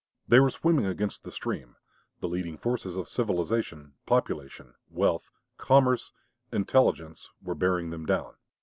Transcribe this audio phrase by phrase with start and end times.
[0.27, 1.75] They were swimming against the stream.
[2.21, 6.11] The leading forces of civilization, population, wealth, commerce,
[6.51, 8.33] intelligence, were bearing them down.